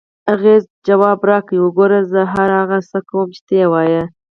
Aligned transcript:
هغې 0.29 0.55
ځواب 0.87 1.19
راکړ: 1.29 1.55
وګوره، 1.61 1.99
زه 2.11 2.21
هر 2.33 2.49
هغه 2.59 2.77
څه 2.91 2.99
کوم 3.09 3.27
چې 3.35 3.41
ته 3.47 3.53
یې 3.59 3.65
وایې. 3.71 4.03